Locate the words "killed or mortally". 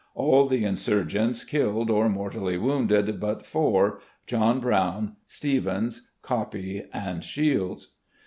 1.43-2.57